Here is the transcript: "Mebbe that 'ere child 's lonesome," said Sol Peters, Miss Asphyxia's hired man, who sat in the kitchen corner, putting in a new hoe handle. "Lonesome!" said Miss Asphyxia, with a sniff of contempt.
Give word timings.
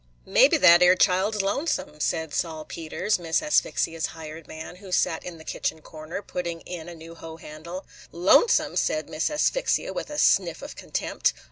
"Mebbe 0.25 0.53
that 0.57 0.81
'ere 0.81 0.95
child 0.95 1.35
's 1.35 1.41
lonesome," 1.43 1.99
said 1.99 2.33
Sol 2.33 2.65
Peters, 2.65 3.19
Miss 3.19 3.39
Asphyxia's 3.39 4.07
hired 4.17 4.47
man, 4.47 4.77
who 4.77 4.91
sat 4.91 5.23
in 5.23 5.37
the 5.37 5.43
kitchen 5.43 5.79
corner, 5.83 6.23
putting 6.23 6.61
in 6.61 6.89
a 6.89 6.95
new 6.95 7.13
hoe 7.13 7.37
handle. 7.37 7.85
"Lonesome!" 8.11 8.75
said 8.77 9.07
Miss 9.11 9.29
Asphyxia, 9.29 9.93
with 9.93 10.09
a 10.09 10.17
sniff 10.17 10.63
of 10.63 10.75
contempt. 10.75 11.33